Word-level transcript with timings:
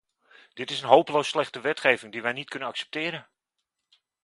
Dit 0.53 0.69
is 0.71 0.81
een 0.81 0.87
hopeloos 0.87 1.27
slechte 1.27 1.59
wetgeving 1.61 2.11
die 2.11 2.21
wij 2.21 2.31
niet 2.33 2.49
kunnen 2.49 2.67
accepteren. 2.67 3.27